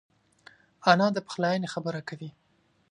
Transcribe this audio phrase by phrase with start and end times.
[0.91, 2.29] انا د پخلاینې خبره کوي